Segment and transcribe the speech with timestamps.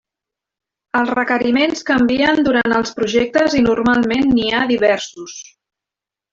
[1.01, 5.41] Els requeriments canvien durant els projectes i normalment n'hi ha diversos.